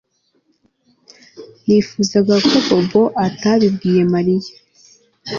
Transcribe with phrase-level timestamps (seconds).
[1.65, 4.51] Nifuzaga ko Bobo atabibwiye Mariya